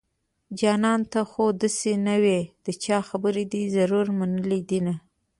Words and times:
جانانه 0.59 1.07
ته 1.11 1.21
خو 1.29 1.43
داسې 1.61 1.91
نه 2.07 2.15
وي 2.23 2.41
د 2.65 2.67
چا 2.83 2.97
خبرې 3.09 3.43
دې 3.51 3.63
ضرور 3.75 4.07
منلي 4.19 4.61
دينه 4.69 4.93